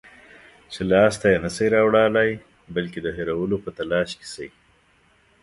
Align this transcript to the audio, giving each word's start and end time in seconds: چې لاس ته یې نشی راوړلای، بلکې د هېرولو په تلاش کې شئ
چې 0.71 0.81
لاس 0.91 1.13
ته 1.21 1.27
یې 1.31 1.37
نشی 1.43 1.67
راوړلای، 1.75 2.31
بلکې 2.75 2.99
د 3.03 3.07
هېرولو 3.17 3.57
په 3.63 3.69
تلاش 3.79 4.09
کې 4.19 4.25
شئ 4.33 4.49